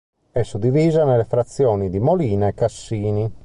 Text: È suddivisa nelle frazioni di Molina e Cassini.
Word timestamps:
È 0.31 0.41
suddivisa 0.41 1.05
nelle 1.05 1.25
frazioni 1.25 1.91
di 1.91 1.99
Molina 1.99 2.47
e 2.47 2.55
Cassini. 2.55 3.31